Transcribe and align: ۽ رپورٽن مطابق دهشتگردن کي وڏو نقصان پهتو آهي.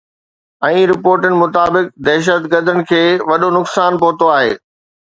۽ 0.67 0.79
رپورٽن 0.91 1.35
مطابق 1.41 1.93
دهشتگردن 2.09 2.83
کي 2.93 3.05
وڏو 3.31 3.53
نقصان 3.61 4.03
پهتو 4.05 4.35
آهي. 4.41 4.53